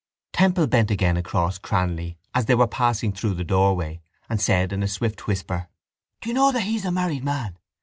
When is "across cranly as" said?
1.15-2.47